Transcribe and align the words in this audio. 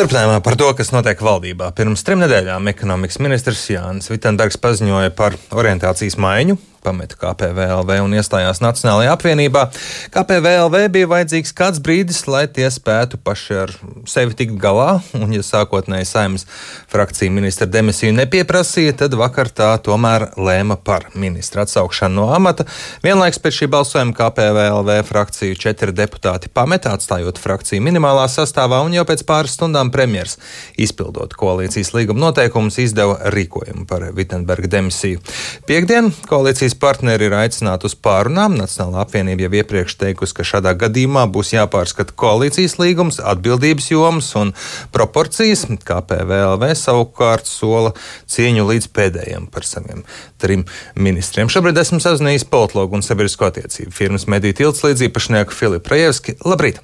Turpinājumā 0.00 0.38
par 0.40 0.54
to, 0.56 0.64
kas 0.72 0.94
notiek 0.94 1.18
valdībā. 1.20 1.66
Pirms 1.76 2.00
trim 2.06 2.22
nedēļām 2.22 2.70
ekonomikas 2.70 3.18
ministrs 3.20 3.66
Jānis 3.68 4.08
Vitsenbergs 4.08 4.56
paziņoja 4.56 5.12
par 5.12 5.36
orientācijas 5.52 6.16
maiņu 6.16 6.56
pameta 6.84 7.18
KPVLV 7.20 8.00
un 8.04 8.16
iestājās 8.18 8.62
Nacionālajā 8.64 9.14
apvienībā. 9.14 9.66
KPVLV 10.14 10.86
bija 10.94 11.10
vajadzīgs 11.10 11.54
kāds 11.56 11.82
brīdis, 11.82 12.22
lai 12.30 12.46
tie 12.48 12.68
spētu 12.72 13.20
paši 13.24 13.58
ar 13.64 13.74
sevi 14.08 14.36
tikt 14.38 14.56
galā, 14.60 15.00
un, 15.18 15.28
ja 15.34 15.44
sākotnēji 15.44 16.08
saimnes 16.08 16.46
frakcija 16.90 17.32
ministra 17.32 17.68
demisiju 17.70 18.14
nepieprasīja, 18.16 18.96
tad 19.04 19.16
vakar 19.18 19.52
tā 19.52 19.70
tomēr 19.84 20.30
lēma 20.40 20.78
par 20.84 21.08
ministra 21.14 21.66
atsaukšanu 21.66 22.20
no 22.20 22.28
amata. 22.34 22.66
Vienlaiks 23.04 23.40
pēc 23.42 23.60
šī 23.60 23.70
balsojuma 23.72 24.16
KPVLV 24.16 24.96
frakciju 25.08 25.58
četri 25.60 25.94
deputāti 25.96 26.50
pameta, 26.52 26.94
atstājot 26.96 27.38
frakciju 27.40 27.84
minimālā 27.84 28.26
sastāvā, 28.30 28.82
un 28.86 28.96
jau 28.96 29.04
pēc 29.08 29.24
pāris 29.28 29.54
stundām 29.58 29.92
premjers, 29.94 30.38
izpildot 30.80 31.36
koalīcijas 31.38 31.92
līguma 31.96 32.26
noteikumus, 32.26 32.80
izdeva 32.82 33.30
rīkojumu 33.34 33.86
par 33.90 34.08
Vitsenberga 34.16 34.70
demisiju. 34.76 35.22
Piektdien 35.68 36.10
koalīcijas 36.28 36.69
Koalīcijas 36.70 36.86
partneri 36.86 37.26
ir 37.26 37.34
aicināti 37.34 37.88
uz 37.88 37.94
pārunām. 37.98 38.54
Nacionālā 38.54 39.02
apvienība 39.02 39.48
jau 39.48 39.58
iepriekš 39.58 39.96
teikusi, 39.98 40.34
ka 40.36 40.44
šādā 40.46 40.76
gadījumā 40.78 41.24
būs 41.26 41.50
jāpārskata 41.50 42.14
koalīcijas 42.14 42.76
līgums, 42.78 43.18
atbildības 43.18 43.90
jomas 43.90 44.28
un 44.38 44.52
proporcijas. 44.94 45.64
KPVLV 45.66 46.70
savukārt 46.78 47.50
sola 47.50 47.90
cieņu 48.30 48.68
līdz 48.68 48.86
pēdējiem 48.94 49.48
par 49.50 49.66
saviem 49.66 50.04
trim 50.38 50.62
ministriem. 50.94 51.50
Šobrīd 51.50 51.80
esmu 51.82 51.98
sazinājies 51.98 52.46
politologu 52.46 52.94
un 52.94 53.02
sabiedrisko 53.02 53.48
attiecību 53.50 53.90
firmas 53.90 54.28
Mediju 54.30 54.60
tiltslīdz 54.62 55.08
īpašnieku 55.08 55.56
Filipu 55.56 55.90
Rajevski. 55.90 56.36
Labrīt! 56.46 56.78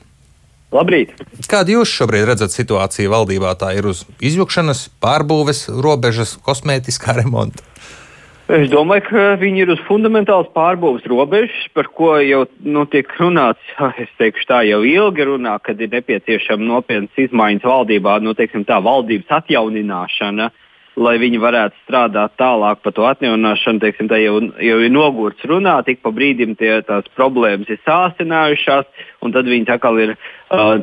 Labrīt! 0.74 1.14
Kādu 1.46 1.78
jūs 1.78 1.94
šobrīd 1.94 2.26
redzat 2.32 2.56
situāciju 2.56 3.14
valdībā? 3.14 3.54
Tā 3.54 3.70
ir 3.78 3.86
uz 3.92 4.02
izjukšanas, 4.18 4.88
pārbūves, 4.98 5.68
robežas, 5.70 6.34
kosmētiskā 6.42 7.20
remonta. 7.20 7.62
Es 8.46 8.68
domāju, 8.70 9.02
ka 9.08 9.22
viņi 9.40 9.64
ir 9.64 9.70
uz 9.74 9.80
fundamentālas 9.88 10.46
pārbūves 10.54 11.06
robežas, 11.10 11.64
par 11.74 11.88
ko 11.90 12.12
jau 12.22 12.44
nu, 12.62 12.84
tiek 12.86 13.08
runāts, 13.18 13.72
es 14.02 14.12
teikšu 14.20 14.46
tā 14.46 14.60
jau 14.68 14.84
ilgi 14.86 15.26
runā, 15.26 15.56
kad 15.66 15.82
ir 15.82 15.90
nepieciešama 15.90 16.62
nopietnas 16.62 17.24
izmaiņas 17.26 17.66
valdībā, 17.66 18.20
nu, 18.22 18.36
teiksim, 18.38 18.62
tā 18.68 18.78
valdības 18.86 19.34
atjaunināšana, 19.40 20.48
lai 20.94 21.16
viņi 21.18 21.42
varētu 21.42 21.82
strādāt 21.82 22.38
tālāk 22.38 22.86
par 22.86 22.94
to 22.94 23.10
atjaunināšanu. 23.10 23.82
Teiksim, 23.82 24.12
tā 24.14 24.22
jau, 24.22 24.38
jau 24.62 24.78
ir 24.78 24.94
nogurts 24.94 25.50
runāt, 25.50 25.90
ik 25.90 26.06
pa 26.06 26.14
brīdim 26.14 26.54
tie, 26.54 26.78
tās 26.86 27.10
problēmas 27.18 27.66
ir 27.74 27.82
sāsinājušās, 27.82 28.86
un 29.26 29.34
tad 29.34 29.50
viņi 29.50 29.74
atkal 29.74 29.98
ir 30.06 30.14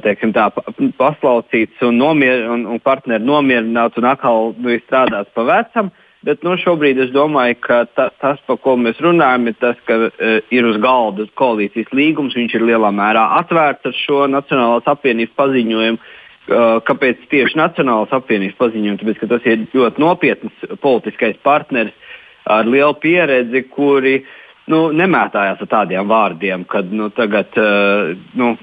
teiksim, 0.03 0.36
tā, 0.36 0.52
paslaucīts 1.00 1.88
un, 1.88 1.95
nomier, 2.03 2.44
un, 2.52 2.67
un 2.75 2.84
partneri 2.84 3.23
nomierināti 3.23 4.03
un 4.03 4.11
atkal 4.11 4.52
strādāts 4.84 5.31
pa 5.31 5.47
vecam. 5.47 5.95
Bet 6.23 6.43
nu, 6.45 6.55
šobrīd 6.59 7.02
es 7.03 7.11
domāju, 7.11 7.57
ka 7.66 7.81
ta, 7.97 8.07
tas, 8.23 8.39
par 8.47 8.59
ko 8.63 8.77
mēs 8.79 8.99
runājam, 9.03 9.49
ir 9.52 9.57
tas, 9.59 9.79
ka 9.88 9.97
uh, 10.07 10.35
ir 10.55 10.67
uz 10.69 10.77
galda 10.83 11.25
koalīcijas 11.39 11.91
līgums. 11.95 12.38
Viņš 12.39 12.57
ir 12.57 12.67
lielā 12.69 12.91
mērā 12.95 13.25
atvērts 13.41 13.89
ar 13.89 13.97
šo 13.99 14.21
Nacionālās 14.31 14.88
apvienības 14.94 15.35
paziņojumu. 15.39 15.99
Uh, 16.44 16.77
kāpēc 16.88 17.27
tieši 17.31 17.59
Nacionālās 17.59 18.16
apvienības 18.16 18.55
paziņojumu? 18.59 19.01
Tāpēc, 19.01 19.19
ka 19.19 19.31
tas 19.35 19.49
ir 19.51 19.67
ļoti 19.75 20.03
nopietns 20.03 20.71
politiskais 20.83 21.35
partneris 21.44 22.16
ar 22.51 22.67
lielu 22.67 22.95
pieredzi, 23.03 23.66
kuri 23.71 24.17
uh, 24.21 24.39
nu, 24.72 24.80
nemētājās 24.95 25.61
ar 25.64 25.69
tādiem 25.72 26.08
vārdiem, 26.09 26.66
ka 26.69 26.83
nu, 26.88 27.09
tagad, 27.16 27.52
uh, 27.59 28.14
nu, 28.39 28.53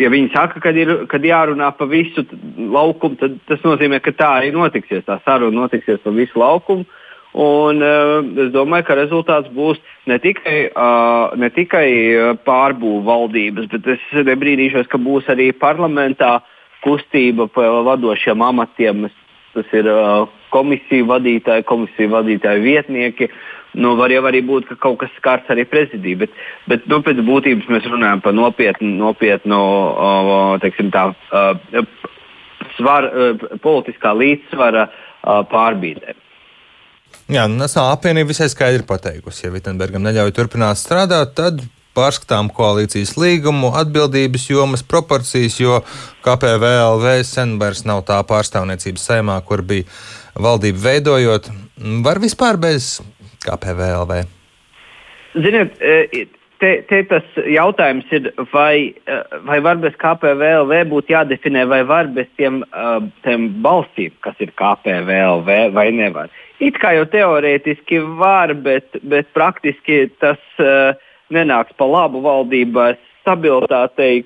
ja 0.00 0.10
viņi 0.12 0.30
saka, 0.34 0.62
ka 0.64 0.72
ir 0.76 0.92
kad 1.10 1.24
jārunā 1.24 1.72
pa 1.76 1.88
visu 1.90 2.24
laukumu, 2.56 3.18
tad 3.20 3.36
tas 3.50 3.64
nozīmē, 3.66 4.00
ka 4.04 4.14
tā 4.16 4.30
arī 4.40 4.54
notiksies. 4.54 5.04
Tā 5.08 5.18
saruna 5.24 5.66
notiksies 5.66 6.00
pa 6.04 6.14
visu 6.16 6.40
laukumu. 6.40 6.86
Un, 7.36 7.82
uh, 7.84 8.24
es 8.46 8.52
domāju, 8.54 8.86
ka 8.88 8.96
rezultāts 8.96 9.52
būs 9.52 9.80
ne 10.08 10.16
tikai, 10.22 10.70
uh, 10.72 11.36
ne 11.36 11.50
tikai 11.52 11.88
pārbūve 12.46 13.04
valdības, 13.04 13.68
bet 13.74 13.92
es 13.96 14.10
nebrīnīšos, 14.30 14.88
ka 14.88 15.00
būs 15.02 15.28
arī 15.32 15.50
parlamentā 15.52 16.38
kustība 16.86 17.48
pa 17.52 17.68
vadošiem 17.84 18.40
amatiem. 18.40 19.08
Tas 19.56 19.76
ir 19.76 19.88
uh, 19.90 20.28
komisiju 20.54 21.08
vadītāji, 21.08 21.66
komisiju 21.68 22.12
vadītāju 22.12 22.64
vietnieki. 22.64 23.30
Uh, 23.32 23.56
nu, 23.76 23.94
var 23.98 24.12
jau 24.12 24.24
arī 24.28 24.42
būt, 24.46 24.68
ka 24.70 24.78
kaut 24.80 24.98
kas 25.02 25.12
skars 25.18 25.48
arī 25.52 25.66
prezidiju. 25.68 26.22
Bet, 26.24 26.36
bet 26.70 26.86
nu, 26.90 27.00
pēc 27.04 27.20
būtības 27.26 27.68
mēs 27.72 27.88
runājam 27.90 28.22
par 28.24 28.36
nopietnu, 28.36 28.92
nopietnu 29.00 29.60
teiksim, 30.64 30.92
tā, 30.94 31.08
svar, 32.78 33.10
politiskā 33.64 34.14
līdzsvara 34.16 34.88
pārbīdēm. 35.52 36.22
Jā, 37.32 37.46
nu, 37.50 37.58
Nacionāla 37.58 37.96
apvienība 37.96 38.30
visai 38.30 38.48
skaidri 38.52 38.86
pateikusi, 38.86 39.46
ja 39.46 39.54
Vitsenbergam 39.54 40.04
neļauj 40.04 40.34
turpināt 40.36 40.78
strādāt, 40.78 41.34
tad 41.38 41.62
pārskatām 41.96 42.52
koalīcijas 42.54 43.16
līgumu, 43.20 43.72
atbildības 43.80 44.46
jomas, 44.50 44.84
proporcijas, 44.86 45.58
jo 45.60 45.80
KPVLV 46.26 47.18
sen 47.26 47.56
vairs 47.62 47.84
nav 47.88 48.04
tā 48.08 48.20
pārstāvniecības 48.28 49.10
saimā, 49.10 49.40
kur 49.48 49.64
bija 49.66 49.88
valdība 50.36 50.84
veidojot. 50.90 51.50
Var 52.06 52.22
vispār 52.22 52.60
bez 52.60 52.96
kā 53.44 53.58
PVLV? 53.60 54.24
Ziniet, 55.36 55.76
e, 55.84 56.26
te, 56.60 56.70
te 56.88 57.02
tas 57.10 57.38
jautājums 57.44 58.08
ir, 58.16 58.30
vai, 58.52 58.92
e, 58.96 59.18
vai 59.48 59.58
var 59.64 59.80
bez 59.82 59.96
KPVLV 60.00 60.86
būt 60.92 61.12
jādefinē, 61.12 61.66
vai 61.68 61.82
var 61.88 62.08
bez 62.16 62.28
tiem, 62.40 62.62
e, 62.64 62.92
tiem 63.26 63.50
balsīm, 63.64 64.14
kas 64.24 64.40
ir 64.44 64.52
KPVLV, 64.56 65.58
vai 65.76 65.90
nevar. 65.94 66.32
It 66.60 66.78
kā 66.80 66.94
jau 66.96 67.04
teorētiski 67.12 68.00
var, 68.16 68.54
bet, 68.64 68.96
bet 69.04 69.28
praktiski 69.36 70.06
tas 70.22 70.40
uh, 70.62 70.96
nenāks 71.34 71.76
pa 71.76 71.88
labu 71.88 72.22
valdības 72.24 73.00
stabilitātei. 73.22 74.24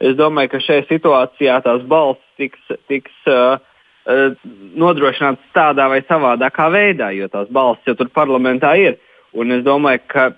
Es 0.00 0.14
domāju, 0.16 0.54
ka 0.54 0.62
šajā 0.64 0.86
situācijā 0.88 1.58
tās 1.64 1.82
balss 1.88 2.22
tiks, 2.40 2.60
tiks 2.88 3.12
uh, 3.28 3.60
Eh, 4.08 4.32
nodrošināts 4.80 5.50
tādā 5.52 5.84
vai 5.92 6.00
savādākā 6.08 6.70
veidā, 6.72 7.10
jo 7.12 7.28
tās 7.28 7.50
balss 7.52 7.84
jau 7.84 7.94
tur 7.98 8.08
parlamentā 8.16 8.72
ir. 8.80 8.96
Un 9.36 9.52
es 9.52 9.60
domāju, 9.66 10.00
ka 10.08 10.30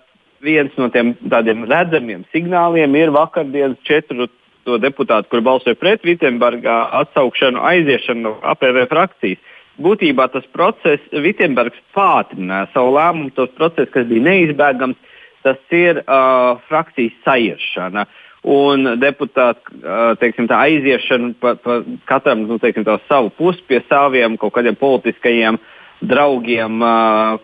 viens 0.43 0.75
no 0.77 0.88
tiem 0.91 1.15
tādiem 1.31 1.62
redzamiem 1.71 2.25
signāliem 2.34 2.97
ir 2.99 3.15
vakardienas 3.15 3.78
četru 3.87 4.27
deputātu, 4.83 5.31
kur 5.31 5.44
balsoja 5.47 5.78
pret 5.78 6.03
Vitsenberga 6.04 6.91
atsaukšanu, 7.04 7.62
aiziešanu 7.71 8.27
no 8.27 8.34
APV 8.50 8.83
frakcijas. 8.91 9.41
Būtībā 9.83 10.27
tas 10.34 10.44
process, 10.53 11.00
Vitsenbergs 11.15 11.78
pātrināja 11.94 12.69
savu 12.75 12.97
lēmumu, 12.99 13.31
tas 13.39 13.54
process, 13.56 13.89
kas 13.94 14.10
bija 14.10 14.27
neizbēgams, 14.27 14.99
tas 15.42 15.75
ir 15.75 16.03
uh, 16.03 16.58
frakcijas 16.69 17.16
sairšana. 17.26 18.06
Uh, 18.06 18.20
un 18.42 18.97
deputātu 18.98 19.78
teiksim, 20.20 20.48
aiziešanu 20.50 21.34
pa, 21.41 21.54
pa 21.54 21.80
katram 22.10 22.47
nu, 22.48 22.58
teiksim, 22.62 22.86
savu 23.08 23.30
pusi 23.38 23.62
pie 23.69 23.82
saviem 23.88 24.36
kaut 24.36 24.54
kādiem 24.56 24.76
politiskajiem 24.78 25.60
draugiem, 26.03 26.82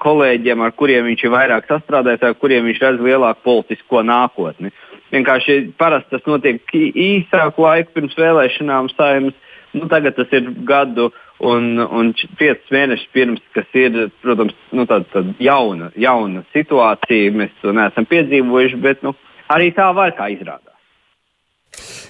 kolēģiem, 0.03 0.63
ar 0.67 0.73
kuriem 0.75 1.07
viņš 1.07 1.25
ir 1.25 1.31
vairāk 1.31 1.69
sastrādājis, 1.71 2.25
ar 2.27 2.35
kuriem 2.35 2.67
viņš 2.67 2.81
redz 2.83 3.05
lielāku 3.07 3.45
politisko 3.47 4.03
nākotni. 4.03 4.73
Vienkārši 5.15 5.61
parasti 5.79 6.17
tas 6.17 6.27
notiek 6.27 6.75
īsāku 6.75 7.63
laiku 7.63 7.95
pirms 7.95 8.19
vēlēšanām 8.19 8.91
saimnes. 8.97 9.39
Nu, 9.77 9.87
tagad 9.87 10.17
tas 10.17 10.33
ir 10.35 10.49
gadu 10.67 11.13
un, 11.45 11.77
un 11.79 12.13
piecus 12.39 12.73
mēnešus 12.75 13.11
pirms, 13.15 13.43
kas 13.57 13.69
ir, 13.79 14.09
protams, 14.23 14.57
nu, 14.75 14.87
tāda, 14.91 15.07
tāda 15.13 15.35
jauna, 15.43 15.93
jauna 15.99 16.45
situācija. 16.55 17.35
Mēs 17.39 17.55
to 17.63 17.75
neesam 17.77 18.09
piedzīvojuši, 18.11 18.81
bet 18.83 19.05
nu, 19.07 19.15
arī 19.53 19.71
tā 19.77 19.91
var 19.97 20.17
kā 20.19 20.31
izrādās. 20.35 20.75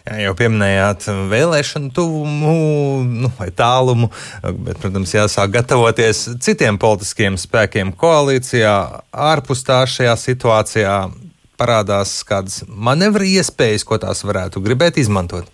Jā, 0.09 0.15
jau 0.23 0.33
pieminējāt 0.39 1.09
vēlēšanu 1.29 1.91
tuvumu 1.93 2.53
nu, 3.05 3.31
vai 3.37 3.51
tālumu, 3.53 4.09
bet, 4.41 4.79
protams, 4.81 5.13
jāsāk 5.13 5.53
gatavoties 5.59 6.25
citiem 6.45 6.79
politiskiem 6.81 7.37
spēkiem 7.41 7.93
koalīcijā. 7.99 8.75
Ārpus 9.13 9.67
tā 9.69 9.83
šajā 9.91 10.15
situācijā 10.23 10.97
parādās 11.59 12.23
kādas 12.25 12.63
manevru 12.69 13.27
iespējas, 13.29 13.85
ko 13.85 13.99
tās 14.01 14.25
varētu 14.25 14.63
gribēt 14.65 15.01
izmantot. 15.03 15.51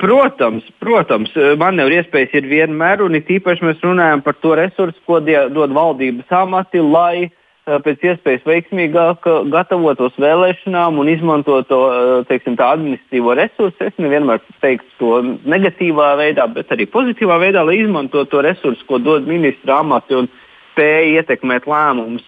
Protams, 0.00 0.66
protams, 0.82 1.32
manevru 1.60 2.00
iespējas 2.00 2.34
ir 2.40 2.50
vienmēr, 2.50 3.02
un 3.04 3.16
it 3.18 3.30
īpaši 3.30 3.66
mēs 3.66 3.82
runājam 3.84 4.24
par 4.24 4.36
to 4.42 4.54
resursu, 4.58 5.00
ko 5.06 5.20
dod 5.24 5.74
valdības 5.76 6.32
amati, 6.42 6.82
lai 6.82 7.26
uh, 7.26 7.32
pēc 7.64 8.02
iespējas 8.04 8.44
veiksmīgāk 8.44 9.24
gatavotos 9.52 10.16
vēlēšanām 10.20 10.98
un 11.00 11.08
izmantot 11.08 11.68
to 11.70 11.80
teiksim, 12.28 12.58
administratīvo 12.60 13.36
resursu. 13.38 13.86
Es 13.86 13.96
nevienmēr 13.96 14.42
teiktu 14.60 14.90
to 15.00 15.22
negatīvā 15.48 16.10
veidā, 16.20 16.46
bet 16.52 16.72
arī 16.74 16.86
pozitīvā 16.92 17.38
veidā, 17.40 17.64
lai 17.64 17.78
izmantotu 17.80 18.30
to 18.34 18.44
resursu, 18.44 18.84
ko 18.88 19.00
dod 19.00 19.28
ministra 19.28 19.80
amati 19.80 20.18
un 20.18 20.28
spēja 20.74 21.22
ietekmēt 21.22 21.68
lēmumus. 21.70 22.26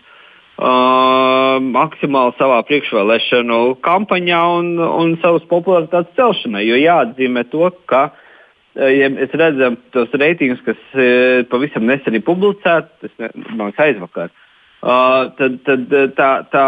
Uh, 0.56 1.58
maksimāli 1.60 2.32
savā 2.38 2.62
priekšvēlēšanu 2.64 3.74
kampaņā 3.84 4.38
un, 4.56 4.70
un 4.80 5.10
savas 5.20 5.44
popularitātes 5.50 6.16
celšanai. 6.16 6.62
Jo 6.64 6.78
jāatzīmē 6.80 7.42
to, 7.52 7.68
ka 7.84 8.06
ja 8.80 9.10
mēs 9.12 9.34
redzam 9.36 9.76
tos 9.92 10.14
reitingus, 10.16 10.62
kas 10.64 10.80
uh, 10.96 11.44
pavisam 11.52 11.84
nesen 11.84 12.16
ir 12.16 12.24
publicēti, 12.24 12.88
tas 13.04 13.36
man 13.52 13.66
liekas 13.66 13.84
aizvakar, 13.84 14.32
uh, 14.80 15.28
tad, 15.36 15.60
tad 15.68 15.92
tā, 16.16 16.32
tā, 16.48 16.66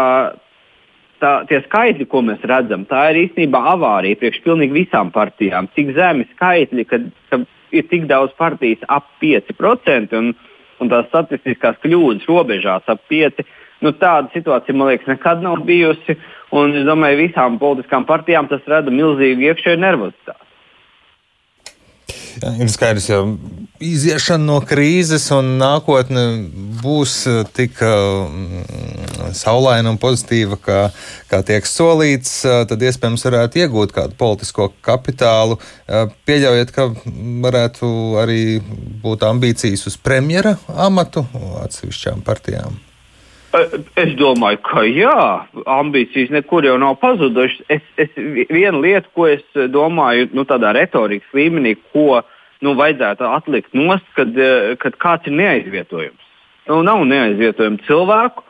tā, 1.25 1.33
tie 1.49 1.63
skaitļi, 1.65 2.05
ko 2.13 2.21
mēs 2.29 2.45
redzam, 2.45 2.85
tā 2.85 3.07
ir 3.09 3.23
īstenībā 3.25 3.65
avārija 3.73 4.21
priekš 4.21 4.43
pilnīgi 4.45 4.83
visām 4.83 5.09
partijām. 5.15 5.65
Cik 5.73 5.95
zemi 5.97 6.29
skaitļi, 6.35 6.85
kad, 6.93 7.09
ka 7.33 7.41
ir 7.73 7.89
tik 7.89 8.05
daudz 8.05 8.37
partijas 8.37 8.85
ap 8.85 9.09
5% 9.17 10.13
un, 10.21 10.35
un 10.77 10.93
tās 10.93 11.09
statistiskās 11.09 11.81
kļūdas 11.81 12.29
robežās 12.29 12.85
ap 12.85 13.01
5%. 13.09 13.55
Nu, 13.85 13.93
tāda 13.95 14.27
situācija, 14.33 14.75
man 14.75 14.91
liekas, 14.91 15.07
nekad 15.07 15.43
nav 15.43 15.63
bijusi. 15.67 16.17
Un 16.55 16.73
es 16.75 16.85
domāju, 16.87 17.21
visām 17.27 17.59
politiskām 17.61 18.07
partijām 18.09 18.49
tas 18.49 18.65
rada 18.67 18.91
milzīgu 18.91 19.51
iekšēju 19.51 19.81
nervozitāti. 19.83 20.45
Jā, 22.39 22.53
ir 22.63 22.69
skaidrs, 22.71 23.07
ka 23.09 23.19
iziešana 23.83 24.45
no 24.45 24.57
krīzes 24.65 25.27
un 25.35 25.53
nākotne 25.59 26.23
būs 26.81 27.15
eh, 27.29 27.39
tik 27.55 27.79
uh, 27.83 28.29
saulaina 29.35 29.91
un 29.93 29.99
pozitīva, 30.01 30.59
kā, 30.63 30.79
kā 31.31 31.41
tiek 31.47 31.67
solīts, 31.67 32.33
uh, 32.47 32.63
tad 32.69 32.83
iespējams 32.85 33.25
varētu 33.27 33.63
iegūt 33.63 33.95
kādu 33.95 34.17
politisko 34.19 34.71
kapitālu. 34.85 35.59
Pieļaujiet, 36.29 36.73
ka 36.75 36.89
varētu 37.45 37.89
arī 38.23 38.43
būt 39.03 39.25
ambīcijas 39.29 39.87
uz 39.91 39.97
premjera 40.01 40.57
amatu 40.89 41.25
atsevišķām 41.65 42.23
partijām. 42.27 42.77
Es 43.49 44.11
domāju, 44.19 44.59
ka 44.61 44.83
jā, 44.85 45.21
ambīcijas 45.73 46.29
nekur 46.33 46.67
jau 46.67 46.75
nav 46.81 46.99
pazudušas. 47.01 47.63
Es, 47.73 47.85
es, 47.97 48.11
viena 48.51 48.77
lieta, 48.77 49.09
ko 49.17 49.25
es 49.31 49.41
domāju, 49.73 50.27
nu, 50.37 50.45
tādā 50.45 50.75
retorikas 50.77 51.33
līmenī, 51.33 51.73
ko 51.93 52.21
nu, 52.61 52.75
vajadzētu 52.77 53.25
atlikt 53.25 53.73
nost, 53.73 54.05
kad, 54.17 54.37
kad 54.83 54.99
kāds 55.01 55.31
ir 55.31 55.37
neaizvietojams. 55.39 56.27
Nu, 56.69 56.83
nav 56.85 57.01
neaizvietojamu 57.09 57.81
cilvēku, 57.87 58.45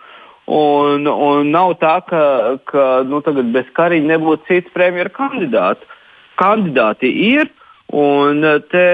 un, 0.51 1.07
un 1.07 1.53
nav 1.53 1.77
tā, 1.79 1.95
ka, 2.09 2.23
ka 2.67 2.89
nu, 3.07 3.23
tagad 3.23 3.53
bez 3.55 3.71
kariņa 3.79 4.17
nebūtu 4.17 4.49
cits 4.49 4.75
premjeras 4.75 5.15
kandidāts. 5.15 5.95
Kandidāti 6.39 7.07
ir, 7.29 7.47
un 7.95 8.43
te, 8.71 8.87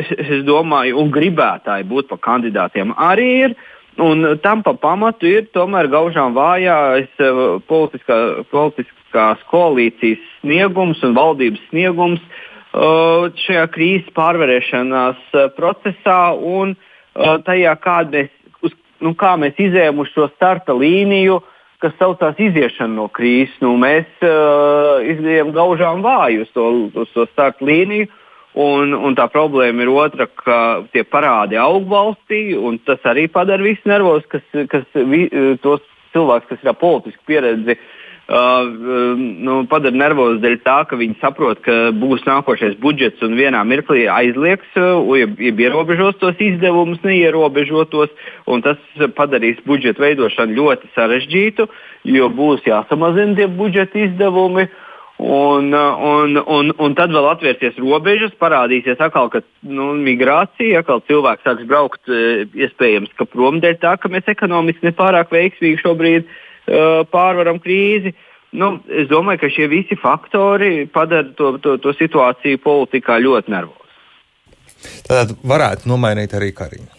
es 0.00 0.44
domāju, 0.48 0.96
un 1.02 1.12
gribētāji 1.12 1.88
būt 1.92 2.08
par 2.08 2.24
kandidātiem 2.24 2.96
arī 2.96 3.32
ir. 3.50 3.58
Un 3.96 4.38
tam 4.42 4.60
pa 4.60 4.74
pamatu 4.76 5.24
ir 5.24 5.46
tomēr 5.56 5.88
gaužām 5.88 6.34
vājais 6.36 7.08
eh, 7.16 7.38
politiskā, 7.68 8.18
politiskās 8.52 9.40
koalīcijas 9.48 10.20
sniegums 10.42 11.00
un 11.06 11.14
valdības 11.16 11.62
sniegums 11.70 12.20
uh, 12.20 13.32
šajā 13.40 13.64
krīzes 13.72 14.12
pārvarēšanās 14.16 15.22
uh, 15.32 15.46
procesā 15.56 16.34
un 16.36 16.76
tajā, 17.16 17.72
mēs, 18.12 18.28
uz, 18.60 18.74
nu, 19.00 19.14
kā 19.16 19.32
mēs 19.40 19.56
izējām 19.56 20.02
uz 20.04 20.10
šo 20.12 20.26
starta 20.34 20.76
līniju, 20.76 21.38
kas 21.80 21.96
saucās 21.96 22.36
iziešana 22.36 22.92
no 22.92 23.06
krīzes. 23.08 23.56
Nu, 23.64 23.72
mēs 23.80 24.04
izējām 24.20 25.54
gaužām 25.56 26.04
vāju 26.04 26.44
uz 26.44 26.52
to, 26.52 26.66
uz 26.92 27.08
to 27.16 27.24
starta 27.32 27.64
līniju. 27.64 28.10
Uh, 28.56 28.56
Un, 28.56 28.94
un 28.96 29.12
tā 29.12 29.26
problēma 29.28 29.84
ir 29.84 29.90
otra, 29.92 30.24
ka 30.32 30.58
tie 30.94 31.02
parādi 31.04 31.58
aug 31.60 31.84
valstī, 31.90 32.54
un 32.56 32.78
tas 32.88 33.02
arī 33.04 33.26
padara 33.28 33.60
visus 33.60 33.84
nervos, 33.84 34.24
kas, 34.32 34.46
kas 34.72 34.86
vi, 34.96 35.26
tos 35.60 35.82
cilvēkus, 36.16 36.48
kas 36.48 36.64
ir 36.64 36.70
ar 36.72 36.78
politisku 36.80 37.20
pieredzi, 37.28 37.76
uh, 37.76 38.70
nu, 39.44 39.58
padara 39.68 39.92
nervos 40.00 40.40
dēļ 40.40 40.56
tā, 40.64 40.78
ka 40.88 40.96
viņi 40.96 41.18
saprot, 41.20 41.60
ka 41.66 41.92
būs 42.00 42.24
nākošais 42.24 42.78
budžets 42.80 43.20
un 43.28 43.36
vienā 43.36 43.60
mirklī 43.68 44.06
aizliegs, 44.08 44.72
uh, 44.80 45.04
ja, 45.20 45.28
ja 45.36 45.52
ierobežos 45.66 46.16
tos 46.24 46.40
izdevumus, 46.40 47.04
neierobežotos, 47.04 48.16
un 48.48 48.64
tas 48.64 48.80
padarīs 49.20 49.60
budžeta 49.68 50.06
veidošanu 50.06 50.56
ļoti 50.62 50.94
sarežģītu, 50.96 51.68
jo 52.16 52.32
būs 52.40 52.64
jāsamazina 52.72 53.36
tie 53.36 53.52
budžeta 53.52 54.06
izdevumi. 54.08 54.64
Uh, 54.64 54.82
Un, 55.16 55.72
un, 55.72 56.36
un, 56.36 56.72
un 56.76 56.94
tad 56.96 57.12
vēl 57.14 57.26
atvērsies 57.30 57.78
robežas, 57.80 58.34
parādīsies 58.36 59.00
atkal, 59.00 59.30
ka 59.32 59.40
nu, 59.64 59.94
migrācija, 60.04 60.82
atkal 60.82 61.00
cilvēks 61.08 61.46
sāks 61.46 61.64
braukt, 61.70 62.02
e, 62.12 62.44
iespējams, 62.66 63.14
ka 63.16 63.24
prom 63.32 63.62
dēļ 63.64 63.78
tā, 63.80 63.94
ka 63.96 64.10
mēs 64.12 64.28
ekonomiski 64.28 64.90
nepārāk 64.90 65.32
veiksmīgi 65.32 65.80
šobrīd 65.80 66.28
uh, 66.28 67.00
pārvaram 67.08 67.62
krīzi. 67.64 68.12
Nu, 68.56 68.74
es 68.92 69.08
domāju, 69.08 69.40
ka 69.40 69.52
šie 69.52 69.70
visi 69.72 69.96
faktori 70.00 70.84
padara 70.92 71.32
to, 71.38 71.56
to, 71.64 71.78
to 71.80 71.96
situāciju 71.96 72.60
politikā 72.64 73.16
ļoti 73.24 73.56
nervozu. 73.56 73.82
Tad 75.08 75.32
varētu 75.48 75.88
nomainīt 75.88 76.36
arī 76.36 76.52
Kariņu. 76.56 76.95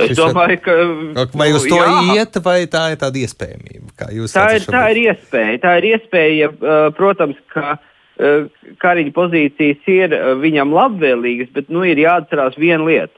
Es 0.00 0.16
domāju, 0.16 0.58
ka. 0.64 0.74
Vai 1.36 1.50
uz 1.52 1.64
to 1.68 1.78
jā. 1.78 1.96
iet, 2.16 2.36
vai 2.44 2.58
tā 2.70 2.86
ir 2.94 3.00
tāda 3.00 3.20
iespējamība? 3.20 3.92
Tā 4.32 4.46
ir, 4.56 4.64
tā 4.64 4.84
ir 4.94 5.00
iespēja. 5.06 5.58
Tā 5.62 5.74
ir 5.80 5.88
iespēja, 5.92 6.50
protams, 6.96 7.36
ka 7.52 7.76
kariņa 8.82 9.12
pozīcijas 9.16 9.90
ir 9.90 10.16
viņam 10.40 10.72
labvēlīgas, 10.76 11.52
bet 11.52 11.68
nu, 11.72 11.84
ir 11.88 12.00
jāatcerās 12.00 12.56
viena 12.60 12.84
lieta. 12.86 13.14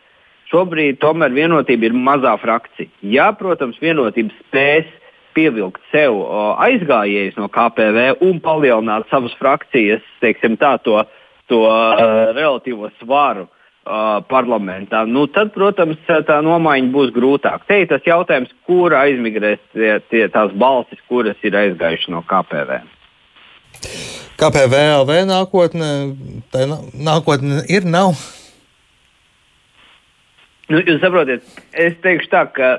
Šobrīd 0.50 1.00
tomēr 1.02 1.34
vienotība 1.34 1.88
ir 1.88 1.96
mazā 1.96 2.34
frakcija. 2.42 2.90
Jā, 3.02 3.30
protams, 3.38 3.78
vienotība 3.82 4.34
spēs 4.42 4.90
pievilkt 5.34 5.82
sev 5.90 6.20
aizgājējus 6.62 7.38
no 7.40 7.48
KPV 7.50 8.20
un 8.22 8.38
palielināt 8.42 9.08
savas 9.10 9.34
frakcijas, 9.40 10.04
teiksim 10.22 10.54
tā, 10.60 10.76
to, 10.86 11.00
to 11.50 11.64
uh, 11.66 12.30
relatīvo 12.36 12.92
svaru 13.00 13.48
uh, 13.48 13.63
parlamentā, 13.84 15.04
nu, 15.04 15.26
tad, 15.28 15.52
protams, 15.52 15.98
tā 16.08 16.38
nomaiņa 16.44 16.90
būs 16.92 17.10
grūtāka. 17.12 17.66
Te 17.68 17.80
ir 17.82 17.90
tas 17.90 18.06
jautājums, 18.06 18.52
kur 18.68 18.94
aizmigrēs 18.96 19.60
tie, 19.74 19.98
tie, 20.08 20.24
tās 20.32 20.54
balsis, 20.56 21.02
kuras 21.08 21.36
ir 21.44 21.56
aizgājušas 21.58 22.12
no 22.14 22.22
KPV. 22.24 22.80
KPV 24.40 24.80
LV 25.02 25.20
nākotne, 25.28 25.90
tā 26.52 26.64
nākotne 26.70 27.60
ir, 27.68 27.84
nav? 27.84 28.16
Nu, 30.72 30.80
jūs 30.80 31.02
saprotat, 31.04 31.44
es 31.76 31.96
teikšu 32.00 32.32
tā, 32.32 32.46
ka 32.56 32.74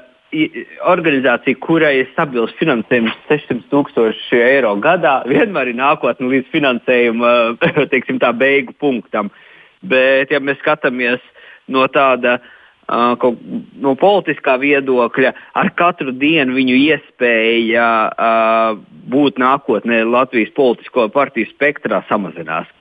organizācija, 0.90 1.56
kurai 1.62 2.00
ir 2.02 2.08
stabils 2.16 2.52
finansējums 2.58 3.14
600 3.30 3.70
tūkstoši 3.72 4.42
eiro 4.42 4.74
gadā, 4.84 5.20
vienmēr 5.30 5.70
ir 5.70 5.78
nākotne 5.78 6.34
līdz 6.34 6.50
finansējuma 6.52 7.36
teiksim, 7.94 8.18
tā, 8.20 8.34
beigu 8.36 8.74
punktam. 8.82 9.30
Uh, 9.30 9.45
Bet, 9.90 10.34
ja 10.34 10.42
mēs 10.44 10.60
skatāmies 10.62 11.24
no 11.72 11.86
tāda 11.92 12.38
uh, 12.40 13.26
no 13.82 13.96
politiskā 14.00 14.58
viedokļa, 14.62 15.34
ar 15.58 15.72
katru 15.78 16.14
dienu 16.16 16.58
viņu 16.58 16.80
iespēja 16.86 17.90
uh, 18.10 18.80
būt 19.12 19.42
nākotnē 19.42 20.04
Latvijas 20.08 20.54
politisko 20.58 21.10
partiju 21.14 21.50
spektrā 21.54 22.04
samazinās. 22.10 22.72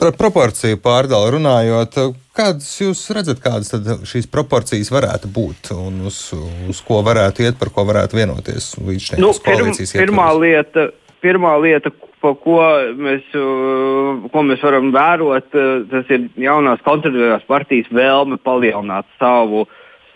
Par 0.00 0.14
proporciju 0.16 0.78
pārdali 0.80 1.34
runājot, 1.34 1.96
kādas 2.36 2.70
jūs 2.80 3.02
redzat, 3.14 3.42
kādas 3.44 4.00
šīs 4.08 4.30
proporcijas 4.32 4.88
varētu 4.94 5.28
būt 5.28 5.74
un 5.76 6.06
uz, 6.08 6.22
uz 6.72 6.80
ko 6.86 7.02
varētu 7.04 7.44
iet, 7.44 7.58
par 7.60 7.68
ko 7.74 7.84
varētu 7.88 8.16
vienoties 8.16 8.72
līdz 8.80 9.10
šim? 9.10 9.20
Nu, 9.20 9.34
pirm, 9.44 9.68
pirmā, 9.76 10.30
lieta, 10.40 10.88
pirmā 11.20 11.52
lieta, 11.60 11.92
pa 12.20 12.32
ko 12.36 12.56
mēs, 13.00 13.28
uh, 13.36 14.24
ko 14.32 14.42
mēs 14.46 14.64
varam 14.64 14.90
vērot, 14.94 15.54
uh, 15.56 15.84
tas 15.90 16.10
ir 16.12 16.28
jaunās 16.40 16.82
konservatīvās 16.86 17.46
partijas 17.48 17.88
vēlme 17.94 18.40
palielināt 18.44 19.08
savu, 19.20 19.66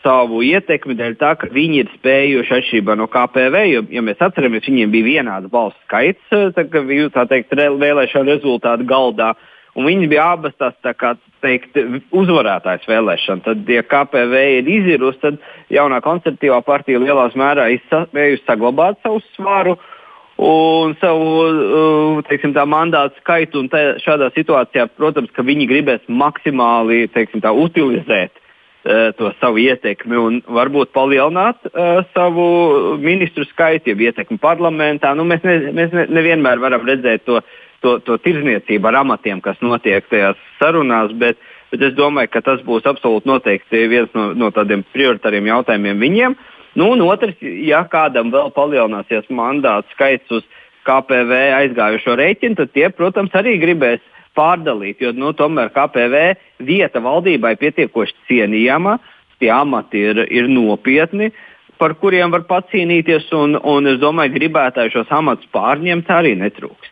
savu 0.04 0.42
ietekmi, 0.44 0.96
dēļ 0.98 1.16
tā, 1.20 1.32
ka 1.40 1.48
viņi 1.52 1.80
ir 1.80 1.94
spējuši 1.96 2.54
atšķirībā 2.58 2.98
no 3.00 3.08
KPV, 3.12 3.64
jo, 3.70 3.82
ja 3.96 4.04
mēs 4.04 4.20
atceramies, 4.24 4.68
viņiem 4.68 4.92
bija 4.92 5.10
vienāds 5.14 5.50
balsu 5.52 5.80
skaits, 5.86 6.22
uh, 6.36 6.50
tā, 6.56 6.66
ka 6.68 6.84
bija 6.84 7.08
tā 7.14 7.26
teikt, 7.30 7.56
vēlēšana 7.56 8.36
rezultāti 8.36 8.88
galdā. 8.88 9.32
Un 9.74 9.88
viņi 9.88 10.06
bija 10.06 10.28
abas 10.36 10.52
tās 10.54 10.76
tā 10.86 10.92
kā, 10.94 11.16
teikt, 11.42 11.74
uzvarētājs 12.14 12.84
vēlēšana. 12.86 13.42
Tad, 13.42 13.64
ja 13.66 13.82
KPV 13.82 14.42
ir 14.60 14.68
izirusi, 14.70 15.18
tad 15.24 15.40
jaunā 15.74 15.98
konservatīvā 16.04 16.60
partija 16.62 17.00
lielā 17.02 17.24
mērā 17.34 17.66
ir 17.74 17.82
spējusi 17.88 18.44
saglabāt 18.46 19.00
savu 19.02 19.18
svaru. 19.32 19.74
Uh, 19.74 19.90
un 20.36 20.94
savu 21.00 21.26
uh, 21.46 22.22
teiksim, 22.28 22.54
mandātu 22.66 23.20
skaitu. 23.22 23.62
Un 23.62 23.68
šādā 24.02 24.30
situācijā, 24.34 24.88
protams, 24.96 25.30
ka 25.34 25.44
viņi 25.46 25.68
gribēs 25.70 26.08
maksimāli 26.08 27.06
teiksim, 27.14 27.42
tā, 27.44 27.52
utilizēt 27.54 28.34
uh, 28.34 29.12
to 29.18 29.30
savu 29.40 29.62
ietekmi 29.62 30.18
un 30.18 30.40
varbūt 30.46 30.92
palielināt 30.96 31.60
uh, 31.70 32.02
savu 32.14 32.96
ministru 32.98 33.46
skaitu, 33.50 33.94
ja 33.94 34.10
ietekmi 34.10 34.40
parlamentā. 34.42 35.14
Nu, 35.14 35.26
mēs 35.28 35.44
ne, 35.46 35.58
mēs 35.74 35.94
ne, 35.94 36.08
nevienmēr 36.10 36.62
varam 36.62 36.86
redzēt 36.88 37.26
to, 37.28 37.40
to, 37.84 37.98
to 38.02 38.18
tirzniecību 38.18 38.90
ar 38.90 39.04
amatiem, 39.04 39.44
kas 39.44 39.60
notiek 39.62 40.06
tajās 40.10 40.40
sarunās. 40.58 41.14
Bet, 41.14 41.38
bet 41.70 41.86
es 41.90 41.94
domāju, 41.94 42.32
ka 42.34 42.42
tas 42.42 42.66
būs 42.66 42.90
absolūti 42.90 43.30
noteikti 43.30 43.86
viens 43.86 44.10
no, 44.18 44.32
no 44.34 44.50
tādiem 44.54 44.82
prioritāriem 44.96 45.46
jautājumiem 45.52 46.02
viņiem. 46.02 46.34
Uh, 46.34 46.50
Nu, 46.74 46.90
un 46.94 47.04
otrs, 47.06 47.38
ja 47.40 47.84
kādam 47.90 48.32
vēl 48.34 48.50
palielināsies 48.54 49.30
mandātu 49.30 49.94
skaits 49.94 50.34
uz 50.34 50.46
KPV 50.84 51.38
aizgājušo 51.60 52.16
rēķinu, 52.18 52.58
tad 52.58 52.74
tie, 52.74 52.88
protams, 52.92 53.34
arī 53.38 53.56
gribēs 53.62 54.02
pārdalīt, 54.34 55.02
jo 55.02 55.14
nu, 55.14 55.32
tomēr 55.36 55.70
KPV 55.74 56.22
vieta 56.66 57.02
valdībai 57.04 57.54
pietiekoši 57.60 58.16
cienījama, 58.28 58.98
tie 59.42 59.50
amati 59.54 60.02
ir, 60.10 60.24
ir 60.30 60.50
nopietni. 60.50 61.32
Par 61.78 61.96
kuriem 61.98 62.30
var 62.30 62.44
pacīnīties, 62.46 63.26
un, 63.34 63.56
un 63.58 63.90
es 63.90 63.98
domāju, 64.02 64.36
gribētāji 64.36 64.92
šos 64.94 65.10
amatus 65.14 65.50
pārņemt 65.54 66.10
arī 66.14 66.36
netrūks. 66.38 66.90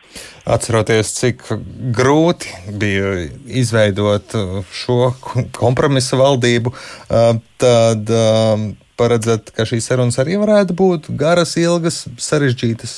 Atceroties, 0.53 1.13
cik 1.15 1.45
grūti 1.95 2.51
bija 2.81 3.13
izveidot 3.47 4.35
šo 4.75 5.13
kompromisa 5.55 6.19
valdību, 6.19 6.75
tad 7.63 8.11
paredzat, 8.99 9.51
ka 9.55 9.67
šīs 9.67 9.89
sarunas 9.89 10.19
arī 10.21 10.39
varētu 10.41 10.75
būt 10.77 11.11
garas, 11.19 11.57
ilgas, 11.61 12.03
sarežģītas 12.21 12.97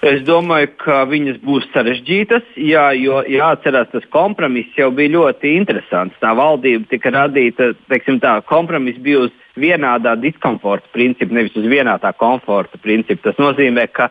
Es 0.00 0.22
domāju, 0.24 0.70
ka 0.80 1.02
viņas 1.04 1.42
būs 1.44 1.66
sarežģītas, 1.74 2.54
jā, 2.56 2.86
jo 2.96 3.18
jāatcerās, 3.28 3.90
tas 3.92 4.06
kompromiss 4.08 4.78
jau 4.78 4.88
bija 4.96 5.12
ļoti 5.12 5.50
interesants. 5.58 6.16
Tā 6.22 6.30
valdība 6.38 6.88
tika 6.88 7.12
radīta, 7.12 7.74
teiksim, 7.92 8.16
tā 8.22 8.38
kompromiss 8.48 8.96
bija 9.04 9.26
uz 9.26 9.34
vienādā 9.60 10.14
diskomforta 10.16 10.88
principa, 10.94 11.36
nevis 11.36 11.58
uz 11.60 11.68
vienādā 11.68 12.14
komforta 12.16 12.80
principa. 12.80 13.26
Tas 13.28 13.42
nozīmē, 13.44 13.84
ka 13.92 14.08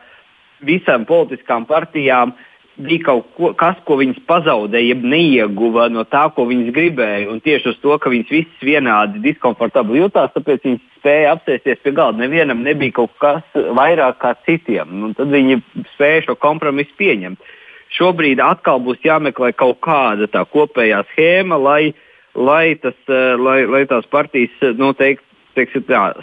visām 0.62 1.10
politiskām 1.10 1.66
partijām 1.66 2.36
uh, 2.36 2.49
bija 2.80 3.04
kaut 3.10 3.28
ko, 3.36 3.52
kas, 3.58 3.78
ko 3.88 3.98
viņas 4.00 4.22
pazaudēja, 4.30 4.94
jeb 4.94 5.04
neieguva 5.08 5.88
no 5.92 6.06
tā, 6.08 6.26
ko 6.36 6.46
viņas 6.50 6.72
gribēja. 6.76 7.28
Un 7.32 7.42
tieši 7.44 7.74
uz 7.74 7.80
to, 7.84 7.96
ka 8.00 8.12
viņas 8.12 8.32
visas 8.34 8.66
vienādi 8.66 9.22
diskomfortabli 9.24 10.02
jutās, 10.02 10.32
tāpēc 10.36 10.66
viņas 10.66 10.86
spēja 11.00 11.34
apsēsties 11.36 11.82
pie 11.84 11.94
galda. 11.98 12.24
Nevienam 12.24 12.64
nebija 12.66 12.96
kaut 13.02 13.16
kas 13.22 13.44
vairāk 13.56 14.20
kā 14.24 14.34
citiem. 14.48 14.92
Un 15.10 15.16
tad 15.18 15.32
viņi 15.34 15.60
spēja 15.96 16.28
šo 16.30 16.38
kompromisu 16.40 16.96
pieņemt. 17.00 17.56
Šobrīd 17.98 18.42
atkal 18.44 18.82
būs 18.86 19.02
jāmeklē 19.04 19.52
kaut 19.58 19.80
kāda 19.86 20.30
tā 20.30 20.46
kopējā 20.48 21.02
schēma, 21.14 21.58
lai, 21.60 21.94
lai, 22.38 22.76
tas, 22.82 22.98
eh, 23.10 23.36
lai, 23.36 23.64
lai 23.66 23.86
tās 23.90 24.06
partijas 24.12 24.54
nu, 24.78 24.94
teikt, 24.94 25.26
teiksim, 25.58 25.88
tā, 25.90 26.14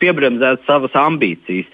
piebremzētu 0.00 0.64
savas 0.66 0.96
ambīcijas. 0.96 1.68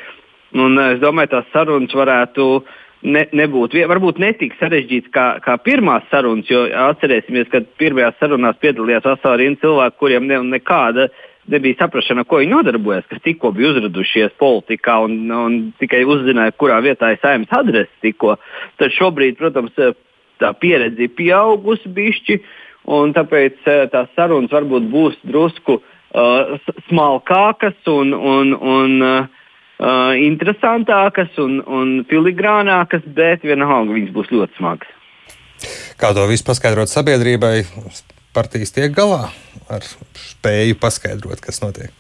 Un, 0.54 0.78
eh, 0.78 0.96
es 0.96 1.00
domāju, 1.00 1.30
tās 1.30 1.52
sarunas 1.54 1.94
varētu 1.94 2.48
uh, 2.58 2.80
ne, 3.04 3.26
nebūtu, 3.36 3.82
varbūt 3.90 4.18
netik 4.22 4.56
sarežģīts 4.60 5.12
kā, 5.14 5.26
kā 5.44 5.56
pirmās 5.62 6.06
sarunas, 6.10 6.48
jo 6.50 6.64
atcerēsimies, 6.88 7.50
ka 7.52 7.62
pirmajās 7.80 8.18
sarunās 8.20 8.58
piedalījās 8.62 9.06
vesela 9.06 9.38
rinda 9.40 9.62
cilvēku, 9.64 10.00
kuriem 10.00 10.28
ne, 10.30 10.40
nekāda 10.56 11.08
nebija 11.50 11.76
saprašana, 11.82 12.24
ko 12.24 12.40
viņi 12.40 12.54
nodarbojas, 12.54 13.06
kas 13.10 13.20
tikko 13.24 13.52
bija 13.56 13.74
uzradušies 13.74 14.36
politikā 14.40 14.96
un, 15.04 15.18
un 15.28 15.58
tikai 15.80 16.04
uzzināja, 16.08 16.54
kurā 16.56 16.80
vietā 16.84 17.12
ir 17.12 17.20
saimnes 17.22 17.52
adrese 17.52 17.92
tikko. 18.04 18.38
Tad 18.80 18.94
šobrīd, 18.96 19.36
protams, 19.40 19.74
tā 20.40 20.52
pieredze 20.60 21.04
ir 21.04 21.12
pieaugusi 21.16 21.92
bišķi, 21.92 22.38
un 22.96 23.12
tāpēc 23.16 23.68
eh, 23.68 23.84
tās 23.92 24.08
sarunas 24.16 24.52
varbūt 24.52 24.88
būs 24.92 25.20
drusku 25.28 25.78
uh, 25.80 26.56
smalkākas 26.88 27.76
un, 27.92 28.12
un, 28.16 28.56
un 28.56 29.04
uh, 29.04 29.43
uh, 29.78 30.12
interesantākas 30.18 31.34
un, 31.42 31.60
un 31.66 31.96
filigrānākas, 32.10 33.06
bet 33.16 33.46
vienalga 33.46 33.96
viņas 33.96 34.14
būs 34.14 34.30
ļoti 34.34 34.60
smagas. 34.60 34.94
Kā 36.00 36.12
to 36.14 36.26
visu 36.30 36.46
paskaidrot 36.46 36.90
sabiedrībai? 36.90 37.56
Partijas 38.34 38.74
tiek 38.74 38.94
galā 38.94 39.28
ar 39.70 39.84
spēju 39.84 40.78
paskaidrot, 40.82 41.40
kas 41.42 41.62
notiek. 41.62 41.92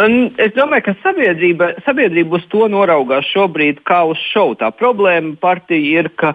Un 0.00 0.30
es 0.40 0.54
domāju, 0.56 0.86
ka 0.86 0.94
sabiedrība, 1.02 1.74
sabiedrība 1.84 2.38
uz 2.38 2.46
to 2.52 2.68
noraugās 2.72 3.28
šobrīd 3.34 3.82
kā 3.88 4.00
uz 4.08 4.20
šovu. 4.30 4.56
Tā 4.62 4.70
problēma 4.72 5.34
partija 5.40 6.00
ir, 6.00 6.08
ka 6.16 6.32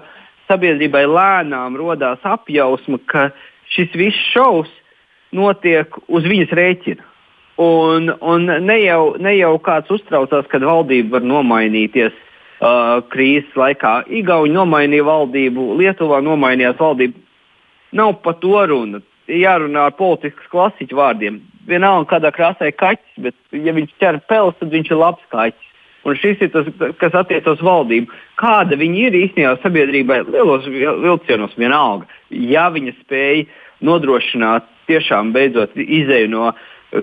sabiedrībai 0.50 1.06
lēnām 1.10 1.78
radās 1.80 2.22
apjausma, 2.28 3.00
ka 3.10 3.30
šis 3.74 3.96
viss 3.98 4.28
šovs 4.34 4.70
notiek 5.36 5.98
uz 6.06 6.28
viņas 6.30 6.54
rēķina. 6.60 7.08
Un, 7.58 8.10
un 8.20 8.46
ne, 8.46 8.76
jau, 8.84 9.16
ne 9.16 9.32
jau 9.38 9.54
kāds 9.64 9.92
uztraucās, 9.96 10.48
kad 10.52 10.64
valdība 10.68 11.16
var 11.16 11.28
nomainīties 11.28 12.12
uh, 12.12 13.00
krīzes 13.14 13.56
laikā. 13.56 14.02
Igauni 14.12 14.52
nomainīja 14.58 15.06
valdību, 15.08 15.70
Lietuvā 15.80 16.20
nomainījās 16.26 16.76
valdība. 16.82 17.22
Nav 17.96 18.18
par 18.26 18.42
to 18.42 18.60
runa. 18.68 19.00
Jārunā 19.32 19.88
ar 19.88 19.96
politiskas 19.96 20.52
klasiķu 20.52 21.00
vārdiem. 21.00 21.40
Vienalga, 21.66 22.10
kādā 22.12 22.34
krāsā 22.36 22.68
ir 22.70 22.76
kaķis, 22.78 23.24
bet, 23.24 23.38
ja 23.56 23.74
viņš 23.74 23.96
ķer 24.04 24.20
pelus, 24.30 24.60
tad 24.60 24.76
viņš 24.76 24.92
ir 24.92 25.00
labs 25.00 25.32
kaķis. 25.32 25.72
Un 26.06 26.20
šis 26.20 26.44
ir 26.44 26.52
tas, 26.54 26.68
kas 27.00 27.16
attiecas 27.18 27.56
uz 27.56 27.66
valdību. 27.66 28.12
Kāda 28.38 28.76
viņi 28.78 29.08
ir 29.08 29.20
īstenībā 29.24 29.56
sabiedrībai, 29.64 30.26
lielos 30.28 30.68
vilcienos 30.68 31.56
vienalga. 31.58 32.06
Ja 32.30 32.68
viņa 32.76 32.94
spēja 33.00 33.48
nodrošināt 33.86 34.68
tiešām 34.86 35.32
beidzot 35.34 35.74
izēju 35.82 36.30
no 36.30 36.52
uh, 36.52 36.60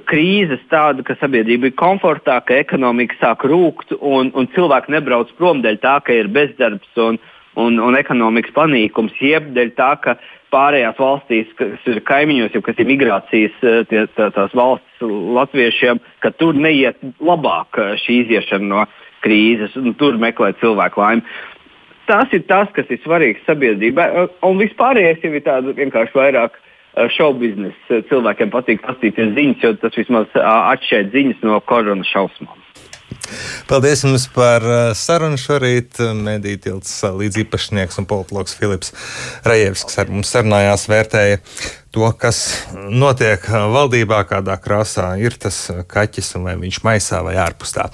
krīzes 0.08 0.62
tāda, 0.70 1.04
ka 1.06 1.16
sabiedrība 1.20 1.70
ir 1.70 1.76
komfortā, 1.78 2.38
ka 2.46 2.56
ekonomika 2.60 3.16
sāk 3.20 3.46
rūkt 3.48 3.94
un, 3.98 4.30
un 4.34 4.48
cilvēki 4.54 4.94
nebrauc 4.94 5.32
prom 5.38 5.62
dēļ 5.64 5.78
tā, 5.82 5.98
ka 6.06 6.14
ir 6.16 6.30
bezdarbs 6.32 7.00
un, 7.02 7.18
un, 7.60 7.80
un 7.82 7.98
ekonomikas 7.98 8.54
panīkums, 8.56 9.16
jeb 9.20 9.52
dēļ 9.56 9.74
tā, 9.78 9.90
ka 10.04 10.16
pārējās 10.52 10.98
valstīs, 11.00 11.52
kas 11.58 11.86
ir 11.88 12.02
kaimiņos, 12.08 12.56
jau 12.56 12.64
kas 12.64 12.80
ir 12.80 12.90
migrācijas 12.90 13.62
eh, 13.64 13.78
tie, 13.88 14.04
tā, 14.16 14.28
tās 14.36 14.52
valsts 14.56 15.06
latviešiem, 15.38 16.02
ka 16.24 16.32
tur 16.36 16.58
neiet 16.58 17.00
labāk 17.20 17.80
eh, 17.80 17.94
šī 18.04 18.22
iziešana 18.26 18.68
no 18.68 18.84
krīzes 19.24 19.76
un 19.80 19.94
tur 19.98 20.18
meklēt 20.20 20.60
cilvēku 20.60 21.00
laimi. 21.00 21.24
Tas 22.10 22.32
ir 22.34 22.42
tas, 22.48 22.68
kas 22.74 22.88
ir 22.90 22.98
svarīgs 23.04 23.44
sabiedrībai, 23.46 24.08
un 24.44 24.58
vispārējais 24.58 25.22
jau 25.22 25.30
ir 25.38 25.44
tāds 25.46 25.76
vienkārši 25.78 26.18
vairāk 26.18 26.56
uh, 26.56 26.71
šovbiznesa 27.16 28.02
cilvēkiem 28.10 28.52
patīk 28.52 28.82
paskatīties 28.84 29.32
ziņas, 29.36 29.62
jo 29.64 29.72
tas 29.80 29.96
vismaz 29.96 30.34
atšķiet 30.36 31.12
ziņas 31.14 31.46
no 31.46 31.60
koronas 31.64 32.10
šausmām. 32.12 32.58
Paldies 33.68 34.02
jums 34.04 34.24
par 34.34 34.64
sarunu 34.98 35.38
šorīt. 35.40 36.00
Mediju 36.16 36.60
tilts 36.66 36.94
līdziepašnieks 37.04 38.00
un 38.00 38.08
politologs 38.08 38.56
Filips 38.58 38.92
Rajevskis 39.46 40.00
ar 40.02 40.10
mums 40.12 40.32
sarunājās, 40.32 40.88
vērtēja 40.90 41.40
to, 41.92 42.08
kas 42.18 42.40
notiek 42.74 43.44
valdībā, 43.48 44.22
kādā 44.28 44.56
krāsā 44.60 45.12
ir 45.20 45.36
tas 45.40 45.66
kaķis 45.92 46.34
un 46.38 46.48
vai 46.48 46.56
viņš 46.60 46.80
maisā 46.86 47.22
vai 47.24 47.36
ārpus 47.40 47.76
tā. 47.76 47.88